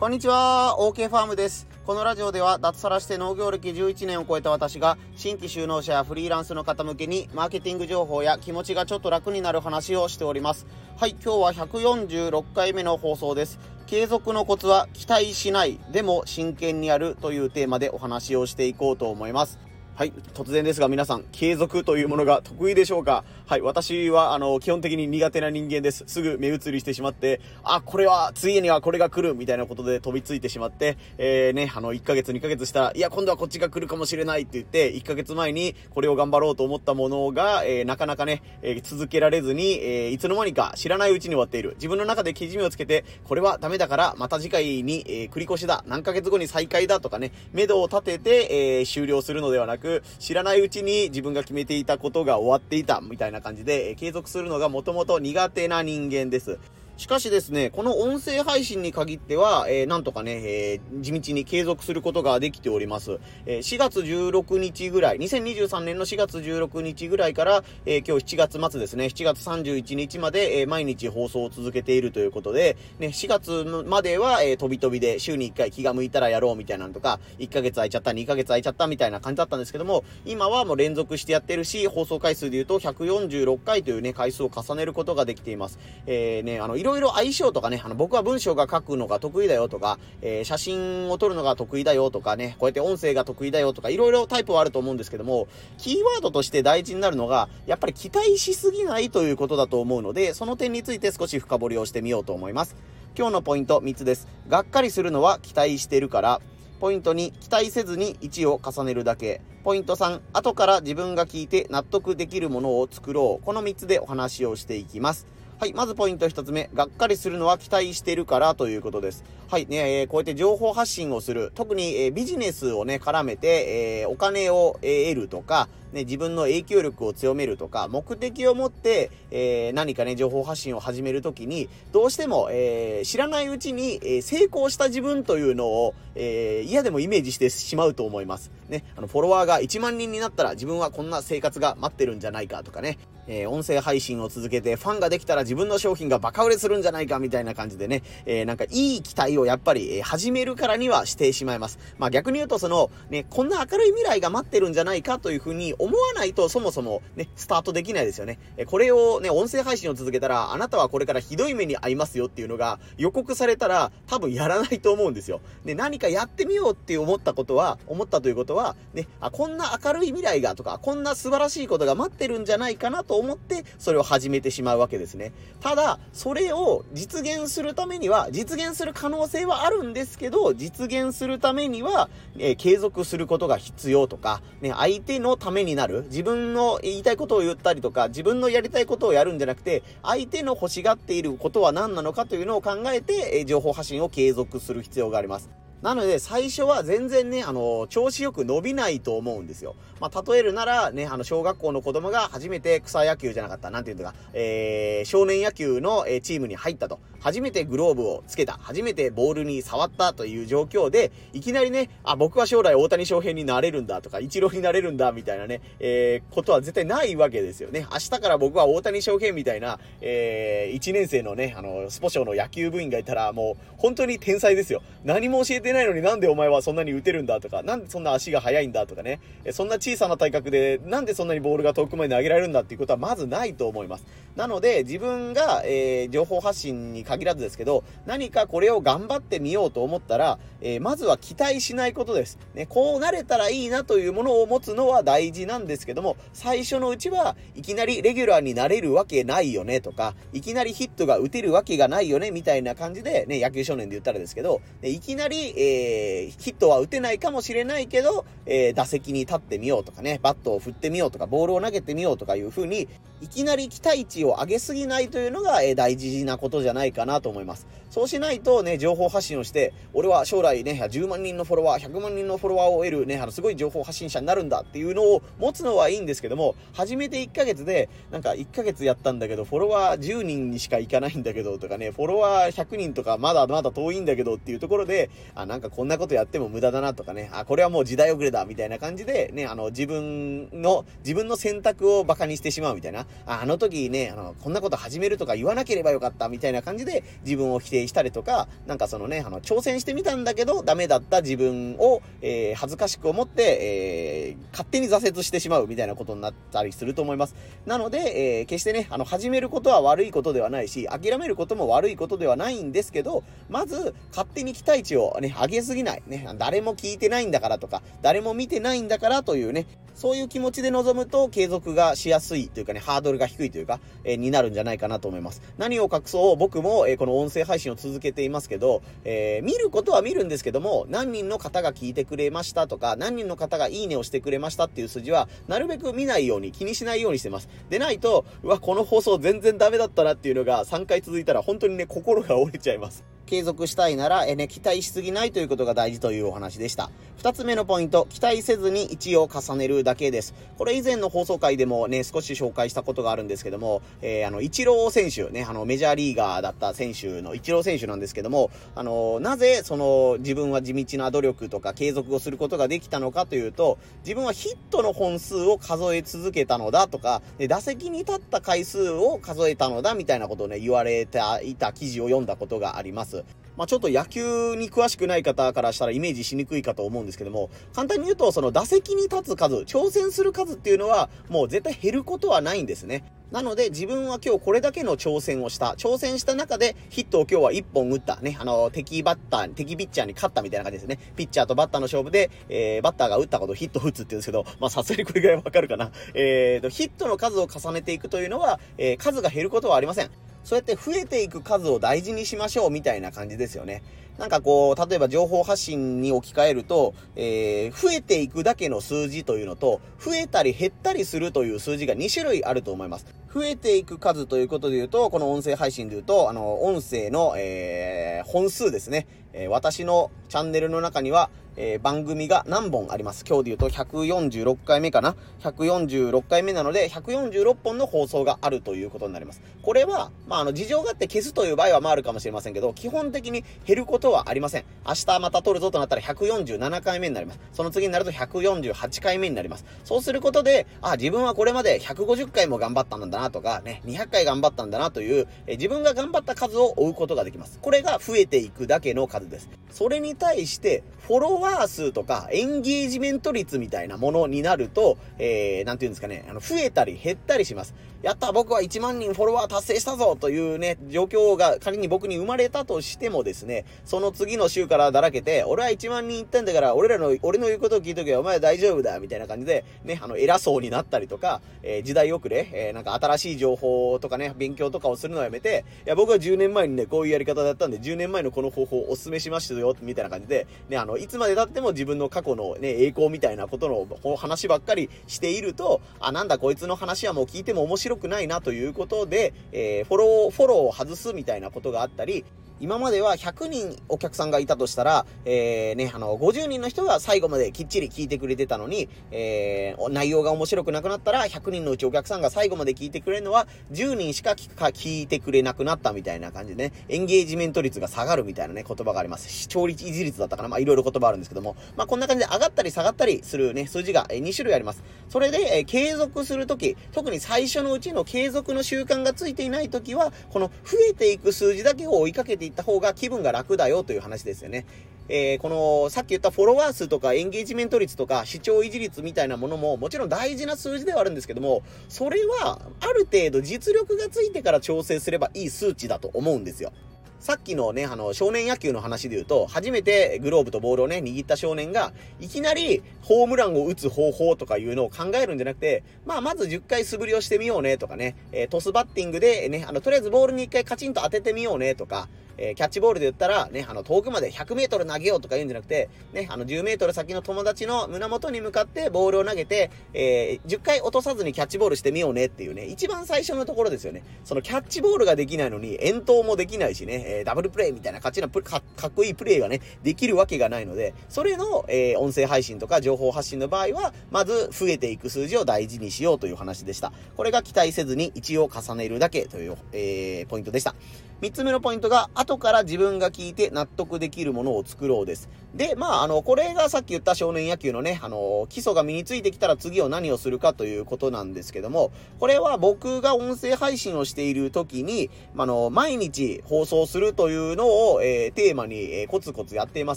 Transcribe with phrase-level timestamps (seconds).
[0.00, 1.68] こんにちは、OK ファームです。
[1.84, 10.66] このラジオでは脱サラして農業歴11年を超えた私が新規就農者やフリーランスの方向けにマーケティング情報や気持ちがちょっと楽になる話をしております。
[10.96, 13.58] はい、今日は146回目の放送です。
[13.86, 19.58] 継続のコツは期待しない、でも真剣にやるというテーマでお話をしていこうと思います。
[19.96, 23.22] はい、突然ですが皆さん、継続というものが得意でしょうか？
[23.50, 26.04] はい、私は、あの、基本的に苦手な人間です。
[26.06, 41.70] すぐ目移りしてしまって、あ、これは、次にはこれが来るみたいなことで飛びついてしまって、えー、ね、あの、1ヶ月、2ヶ月したら、いや、今度はこっちが来るかもしれないって言って、1ヶ月前にこれを頑張ろうと思ったものが、えー、なかなかね、えー、続けられずに、えー、いつの間にか知らないうちに終わっている。
[41.74, 56.58] 自分の中でけじめをつけて、これはダメだから、また次回に、えー、繰り越しだ、何ヶ月後に再開だとかね、目処を立てて、え、終了するのではなく、知らないうちに自分が決めていたことが終わっていた、みたいな感じで、継続するのがもともと苦手な人間です。
[57.00, 63.20] しかしですね、この音声配信に限っては、えー、なんとかね、えー、地道に継続することができております。
[63.46, 85.78] えー、4月16日ぐらい、2023年の4月16日ぐらいから、え今日7月末ですね、7月31日まで、え毎日放送を続けているということで、ね、4月までは、え飛び飛びで週に1回気が向いたらやろうみたいなのとか、1ヶ月空いちゃった、2ヶ月空いちゃったみたいな感じだったんですけども、今はもう連続してやってるし、放送回数で言うと146回というね、回数を重ねることができています。
[86.06, 102.76] えー、ね、あの、いろいろ相性とかね、あの、僕は文章が書くのが得意だよとか、えー、写真を撮るのが得意だよとかね、こうやって音声が得意だよとか、いろいろタイプはあると思うんですけども、キーワードとして大事になるのが、やっぱり期待しすぎないということだと思うので、その点について少し深掘りをしてみようと思います。
[103.16, 104.28] 今日のポイント3つです。
[104.48, 106.40] がっかりするのは期待してるから、
[106.80, 109.42] ポイント2、期待せずに1を重ねるだけ。
[109.64, 113.44] ポイント3、後から自分が聞いて納得できるものを作ろう。
[113.44, 115.26] この3つでお話をしていきます。
[115.60, 116.70] はい、まずポイント一つ目。
[116.72, 119.24] がっかりするのは期待してるからということです。
[119.50, 121.52] はい、ね、えー、こうやって情報発信をする。
[121.54, 138.50] 特に、えー、ビジネスをね、絡めて、えー、お金を、え得るとか、ね、自分の影響力を強めるとか、目的を持って、え何かね、情報発信を始めるときに、どうしても、え知らないうちに、え成功した自分というのを、え嫌でもイメージしてしまうと思います。
[138.70, 151.78] ね、あの、フォロワーが1万人になったら自分はこんな生活が待ってるんじゃないかとかね、え音声配信を続けてファンができたら自分の商品がバカ売れするんじゃないかみたいな感じでね、えなんかいい期待をやっぱり、えー、始めるからにはしてしまいます。
[151.98, 158.38] まあ逆に言うとその、ね、こんな明るい未来が待ってるんじゃないかというふうに思わないとそもそもね、スタートできないですよね。
[158.56, 165.40] え、これをね、音声配信を続けたら、あなたはこれからひどい目に遭いますよっていうのが予告されたら多分やらないと思うんですよ。
[165.64, 175.32] で、何かやってみようって思ったことは、思ったということは、ね、あ、こんな明るい未来がとか、こんな素晴らしいことが待ってるんじゃないかなとと思って、それを始めてしまうわけですね。
[175.58, 195.59] ただ、それを実現するためには、実現する可能性はあるんですけど、実現するためには、えー、継続することが必要とか、ね、相手のためになる、自分の言いたいことを言ったりとか、自分のやりたいことをやるんじゃなくて、相手の欲しがっていることは何なのかというのを考えて、えー、情報発信を継続する必要があります。
[195.82, 199.76] なので、最初は全然ね、あの、調子よく伸びないと思うんですよ。
[199.98, 206.98] まあ、例えるなら、ね、あの、小学校の子供が初めて草野球じゃなかった、なんていうのか、えー、少年野球の、え、チームに入ったと。
[207.20, 208.54] 初めてグローブをつけた。
[208.54, 217.86] 初めてボールに触ったという状況で、いきなりね、あ、僕は将来大谷翔平になれるんだとか、イチローになれるんだみたいなね、えー、ことは絶対ないわけですよね。
[217.90, 224.82] 明日から僕は大谷翔平みたいな、えー、1年生のね、あの、スポ少の野球部員がいたら、もう、本当に天才ですよ。
[225.04, 229.20] 何も教えてないのになんでお前はそんなに打てるんだとか、なんでそんな足が速いんだとかね、
[229.52, 234.06] そんな小さな体格でなんでそんなにボールが遠くまで投げられるんだっていうことはまずないと思います。
[234.36, 242.38] なので、自分が、えー、情報発信に限らずですけど、何かこれを頑張ってみようと思ったら、えー、まずは期待しないことです。
[242.54, 262.88] ね、こうなれたらいいなというものを持つのは大事なんですけども、最初のうちはいきなりレギュラーになれるわけないよねとか、いきなりヒットが打てるわけがないよねみたいな感じで、ね、野球少年で言ったらですけど、いきなり、えー、ヒットは打てないかもしれないけど、えー、打席に立ってみようとかね、バットを振ってみようとか、ボールを投げてみようとかいう風に、
[263.20, 267.66] いきなり期待値を上げすぎないというのが、えー、大事なことじゃないかなと思います。
[267.90, 307.34] そうしないとね、情報発信をして、俺は将来ね、10万人のフォロワー、100万人のフォロワーを得るね、あの、すごい情報発信者になるんだっていうのを持つのはいいんですけども、初めて1ヶ月で、なんか1ヶ月やったんだけど、フォロワー10人にしか行かないんだけどとかね、フォロワー100人とかまだまだ遠いんだけどっていうところで、あ、なんかこんなことやっても無駄だなとかね、あ、これはもう時代遅れだみたいな感じで、ね、あの、自分の、自分の選択を馬鹿にしてしまうみたいな、ああの時ね、あの、こんなこと始めるとか言わなければよかったみたいな感じで自分を否定省したりとか、なんかそのね、あの、挑戦してみたんだけど、ダメだった自分を、えー、恥ずかしく思って、えー、勝手に挫折してしまうみたいなことになったりすると思います。
[307.66, 316.02] なので、えー、決してね、あの、始めることは悪いことではないし、諦めることも悪いことではないんですけど、まず、勝手に期待値をね、上げすぎない。
[316.06, 319.66] ね、誰も聞いてないんだからとか、誰も見てないんだからというね、
[320.00, 325.42] そういう気持ちで臨むと継続がしやすいというかね、ハードルが低いというか、えー、になるんじゃないかなと思います。
[325.58, 337.50] 何を隠そう、僕も、えー、この音声配信を続けていますけど、えー、見ることは見るんですけども、何人の方が聞いてくれましたとか、何人の方がいいねをしてくれましたっていう数字は、なるべく見ないように、気にしないようにしてます。
[337.68, 343.04] でないと、うわ、この放送全然ダメだったなっていうのが3回続いたら、本当にね、心が折れちゃいます。
[343.30, 346.90] 継続したいなら、えね、期待しすぎないということが大事というお話でした。
[347.16, 350.34] 二つ目のポイント、期待せずに1を重ねるだけです。
[350.58, 373.19] これ以前の放送回でもね、少し紹介したことがあるんですけども、えー、あの、イチロー選手ね、あの、メジャーリーガーだった選手のイチロー選手なんですけども、あの、なぜ、その、自分は地道な努力とか継続をすることができたのかというと、自分はヒットの本数を数え続けたのだとか、打席に立った回数を数えたのだみたいなことをね、言われていた記事を読んだことがあります。
[373.56, 383.04] まあ、ちょっと野球に詳しくない方からしたらイメージしにくいかと思うんですけども、簡単に言うと、その打席に立つ数、挑戦する数っていうのは、もう絶対減ることはないんですね。
[383.32, 385.74] なので、自分は今日これだけの挑戦をした。
[385.78, 388.16] 挑戦した中で、ヒットを今日は1本打った。
[388.16, 390.98] ね、あの、敵バッター、敵ピッチャーに勝ったみたいな感じですね。
[391.14, 395.92] ピッチャーとバッターの勝負で、えー、バッターが打ったことヒット打つって言うんですけど、まあ、さすがにこれぐらいわかるかな。
[396.14, 400.10] えーと、ヒットの数を重ねていくというのは、えー、数が減ることはありません。
[400.42, 403.82] そうやって増えていく数を大事にしましょうみたいな感じですよね。
[404.18, 413.19] なんかこう、例えば情報発信に置き換えると、えー、増えていくだけの数字というのと、増えたり減ったりするという数字が2種類あると思います。
[413.32, 419.06] 増えていく数ということで言うと、この音声配信で言うと、あの、音声の、えー、本数ですね。
[419.32, 423.24] えー、私のチャンネルの中には、えー、番組が何本あります？
[423.26, 429.42] 今日で言うと146回目かな ?146 回目なので、146本の放送があるということになります。
[429.62, 434.64] これは、まあ、あの、事情があって消すという場合はまああるかもしれませんけど、基本的に減ることはありません。
[434.86, 437.40] 明日また撮るぞとなったら147回目になります。
[437.52, 439.64] その次になると148回目になります。
[439.84, 447.58] そうすることで、あ、自分はこれまで150回も頑張ったんだなとか、ね、200回頑張ったんだなという、え自分が頑張った数を追うことができます。
[447.60, 449.48] これが増えていくだけの数です。
[449.70, 457.74] それに対して、フォロワー数とかエンゲージメント率みたいなものになると、えー、なんていうんですかね、あの、増えたり減ったりします。
[458.02, 492.24] やった僕は1万人フォロワー達成したぞというね、状況が仮に僕に生まれたとしてもですね、その次の週からだらけて、俺は1万人行ったんだから、俺らの、俺の言うことを聞いとけばお前大丈夫だ、みたいな感じで、ね、あの、偉そうになったりとか、えー、時代遅れ、えー、なんか新しい情報とかね、勉強とかをするのをやめて、いや、僕は10年前にね、こういうやり方だったんで、10年前のこの方法をお勧めしましたよ、みたいな感じで、ね、あの、いつまで経っても自分の過去のね、栄光みたいなことの話ばっかりしていると、あ、なんだこいつの話はもう聞いても面白いくないなといういうことで、えー、フォロー、フォローを外すみたいなことがあったり、
[492.60, 509.30] 今までは100人お客さんがいたとしたら、えー、ね、あの、50人の人が最後まできっちり聞いてくれてたのに、えー、内容が面白くなくなったら、100人のうちお客さんが最後まで聞いてくれるのは、10人しか聞くか聞いてくれなくなったみたいな感じでね、エンゲージメント率が下がるみたいなね、言葉があります。
[509.30, 514.82] 視聴率維持率だったかなまあ、いろいろ言葉あるんですけども、まあ、こんな感じで上がったり下がったりするね、数字が2種類あります。
[515.08, 524.66] それで、えー、継続するとき、特に最初のうちの継続の習慣がついていないときは、この増えていく数字だけを追いかけていった方が気分が楽だよという話ですよね。
[525.08, 536.72] えー、この、さっき言ったフォロワー数とかエンゲージメント率とか視聴維持率みたいなものももちろん大事な数字ではあるんですけども、それはある程度実力がついてから調整すればいい数値だと思うんですよ。
[537.20, 552.08] さっきのね、あの、少年野球の話で言うと、初めてグローブとボールをね、握った少年が、いきなりホームランを打つ方法とかいうのを考えるんじゃなくて、まあ、まず10回素振りをしてみようねとかね、えー、トスバッティングでね、あの、とりあえずボールに1回カチンと当ててみようねとか、
[552.40, 564.02] えー、キャッチボールで言ったら、ね、あの、遠くまで100メートル投げようとか言うんじゃなくて、ね、あの、10メートル先の友達の胸元に向かってボールを投げて、えー、10回落とさずにキャッチボールしてみようねっていうね、一番最初のところですよね。
[564.24, 576.92] そのキャッチボールができないのに、遠投もできないしね、えー、ダブルプレイみたいな勝ちなか、かっこいいプレイがね、できるわけがないので、それの、えー、音声配信とか情報発信の場合は、まず増えていく数字を大事にしようという話でした。
[577.16, 580.74] これが期待せずに1を重ねるだけという、えー、ポイントでした。
[581.20, 585.28] 三つ目のポイントが、後から自分が聞いて納得できるものを作ろうです。
[585.54, 591.90] で、まあ、あの、これがさっき言った少年野球のね、あの、基礎が身についてきたら次を何をするかということなんですけども、
[592.20, 599.96] これは僕が音声配信をしている時に、あの、毎日放送するというのを、えー、テーマに、えー、コツコツやっていま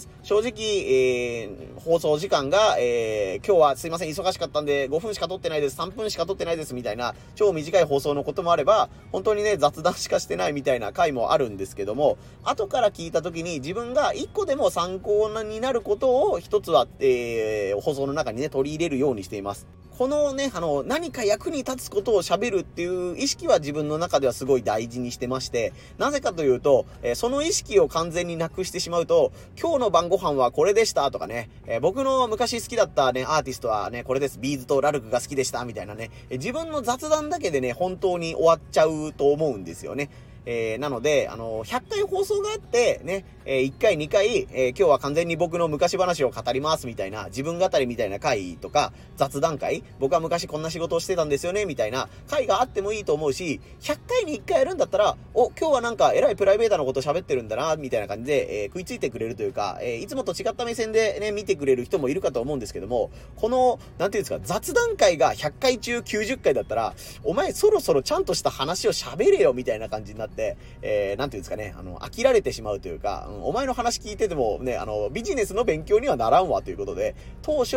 [0.00, 0.08] す。
[0.24, 19.66] 正直、えー、放送時間が、え、今日はすいません、忙しかったんで5分しか撮ってないです、3分しか撮ってないです、みたいな、超短い放送のこともあれば、本当にね、雑談しかしてないみたいな回もあるんですけども、後から聞いた時に自分が1個でも参考なになることを一つは、えー、放送の中にね、取り入れるようにしています。
[19.96, 40.10] このね、あの、何か役に立つことを喋るっていう意識は自分の中ではすごい大事にしてまして、なぜかというと、えー、その意識を完全になくしてしまうと、今日の晩ご飯はこれでしたとかね、えー、僕の昔好きだったね、アーティストはね、これです、ビーズとラルクが好きでしたみたいなね、えー、自分の雑談だけでね、本当に終わっちゃうと思うんですよね。
[40.46, 70.33] えー、なので、あの、100回放送があって、ね、えー、1回、2回、え、今日は完全に僕の昔話を語りますみたいな、自分語りみたいな回とか、雑談会、僕は昔こんな仕事をしてたんですよね、みたいな回があってもいいと思うし、100回に1回やるんだったら、お、今日はなんか偉いプライベートなこと喋ってるんだな、みたいな感じで、えー、食いついてくれるというか、えー、いつもと違った目線でね、見てくれる人もいるかと思うんですけども、この、なんていうんですか、雑談会が100回中90回だったら、お前そろそろちゃんとした話を喋れよ、みたいな感じになって、
[70.82, 77.76] えー、なんていうんですかね、あの、飽きられてしまうというか、うん、お前の話聞いててもね、あの、ビジネスの勉強にはならんわということで、当初、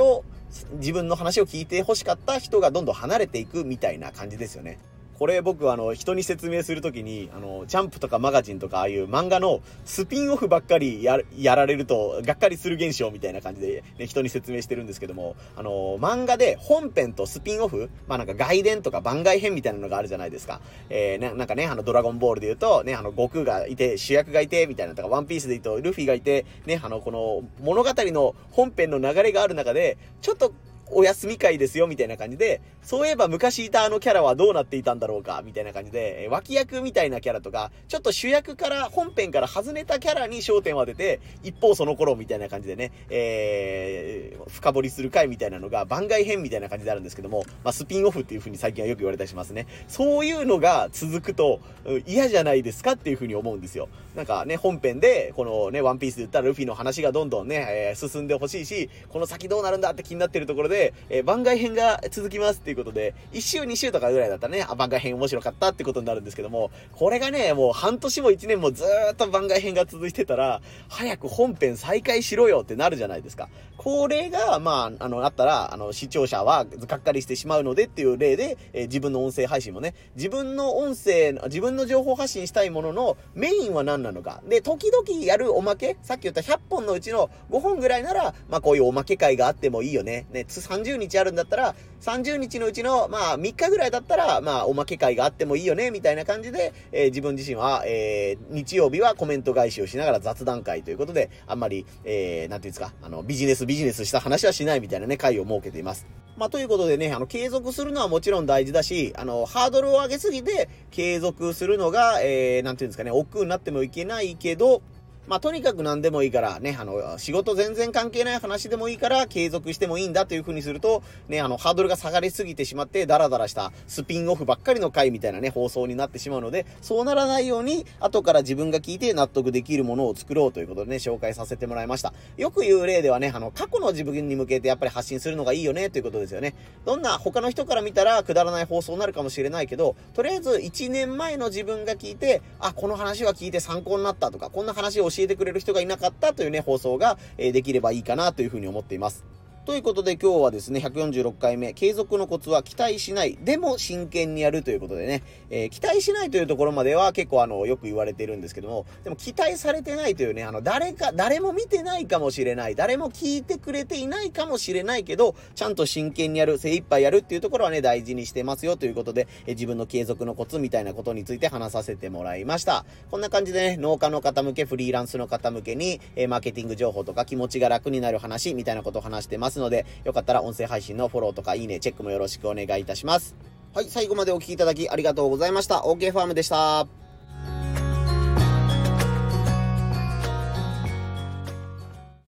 [0.74, 4.80] 自分の話を聞いて欲しかった人がどんどん離れていくみたいな感じですよね。
[5.18, 20.62] これ僕あの人に説明するときにあのジャンプとかマガジンとかああいう漫画のスピンオフばっかりややられるとがっかりする現象みたいな感じで、ね、人に説明してるんですけどもあの漫画で本編とスピンオフまあなんか外伝とか番外編みたいなのがあるじゃないですか。
[20.90, 30.54] えー、なんかねあのドラゴンボールで言うとねあの悟空がいて主役がいてみたいなとかワンピースで言うとルフィがいてねあのこの物語の本編の流れがある中でちょっと
[30.92, 49.68] お休み会ですよ、みたいな感じで、そういえば昔いたあのキャラはどうなっていたんだろうか、みたいな感じで、脇役みたいなキャラとか、ちょっと主役から、本編から外れたキャラに焦点を当てて、一方その頃みたいな感じでね、えー、深掘りする回みたいなのが番外編みたいな感じであるんですけども、まあ、スピンオフっていう風に最近はよく言われたりしますね。
[49.88, 51.60] そういうのが続くと、
[52.06, 53.90] 嫌じゃないですかっていう風に思うんですよ。
[54.16, 73.50] なんかね、本編で、このね、ワンピースで言ったらルフィの話がどんどんね、えー、進んでほしいし、この先どうなるんだって気になってるところで、でえー、番外編が続きますっていうことで、1週2週とかぐらいだったらね、あ、番外編面白かったってことになるんですけども、これがね、もう半年も1年もずーっと番外編が続いてたら、早く本編再開しろよってなるじゃないですか。
[73.78, 84.42] これが、まあ、あの、あったら、あの、視聴者はがっかりしてしまうのでっていう例で、えー、自分の音声配信もね、自分の音声、自分の情報発信したいもののメインは何なのか。
[84.48, 90.26] で、時々やるおまけ、さっき言った100本のうちの5本ぐらいなら、まあこういうおまけ会があってもいいよね。
[90.32, 106.06] ね、30日あるんだったら、30日のうちの、まあ3日ぐらいだったら、まあおまけ会があってもいいよね、みたいな感じで、えー、自分自身は、えー、日曜日はコメント返しをしながら雑談会ということで、あんまり、えー、なんていうんですか、あの、ビジネスビジネスした話はしないみたいなね、会を設けています。
[106.38, 114.84] まあ、ということでね、あの、継続するのはもちろん大事だし、あの、ハードルを上げすぎて継続するのが、えー、なんていうんですかね、億劫になってもいけないけど、
[115.28, 132.14] まあ、とにかく何でもいいから、ね、あの、仕事全然関係ない話でもいいから、継続してもいいんだという風にすると、ね、あの、ハードルが下がりすぎてしまって、ダラダラしたスピンオフばっかりの回みたいなね、放送になってしまうので、そうならないように、後から自分が聞いて納得できるものを作ろうということでね、紹介させてもらいました。
[132.38, 136.56] よく言う例ではね、あの、過去の自分に向けてやっぱり発信するのがいいよね、ということですよね。
[136.86, 149.37] どんな他の人から見たらくだらない放送になるかもしれないけど、とりあえず1年前の自分が聞いて、あ、この話は聞いて参考になったとか、こんな話を教えてくれる人がいなかったというね、放送が、えできればいいかなというふうに思っています。
[149.68, 172.86] ということで今日はですね、146回目、継続のコツは期待しない、でも真剣にやるということでね、えー、期待しないというところまでは結構あの、よく言われてるんですけども、でも期待されてないというね、あの、誰か、誰も見てないかもしれない、誰も聞いてくれていないかもしれないけど、ちゃんと真剣にやる、精一杯やるっていうところはね、大事にしてますよということで、えー、自分の継続のコツみたいなことについて話させてもらいました。
[173.12, 183.36] こんな感じでね、農家の方向け、フリーランスの方向けに、えー、マーケティング情報とか気持ちが楽になる話みたいなことを話してますので、よかったら音声配信のフォローとかいいね、チェックもよろしくお願いいたします。
[183.74, 185.82] はい、最後までお聴きいただきありがとうございました。
[185.82, 187.07] OK ファームでした。